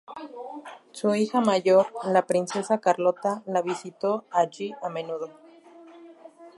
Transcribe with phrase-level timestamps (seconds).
[0.93, 5.29] Su hija mayor, la princesa Carlota, la visitó allí a menudo.